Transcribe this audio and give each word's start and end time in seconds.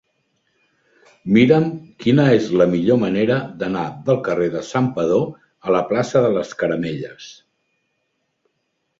Mira'm 1.33 1.65
quina 2.05 2.23
és 2.37 2.47
la 2.61 2.65
millor 2.71 2.97
manera 3.03 3.35
d'anar 3.59 3.83
del 4.07 4.17
carrer 4.27 4.47
de 4.55 4.63
Santpedor 4.69 5.27
a 5.69 5.75
la 5.75 5.81
plaça 5.91 6.23
de 6.27 6.31
les 6.39 6.55
Caramelles. 6.63 7.29